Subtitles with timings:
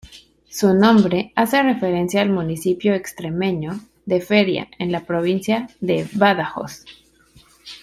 [0.49, 6.85] Su nombre hace referencia al municipio extremeño de Feria, en la provincia de Badajoz.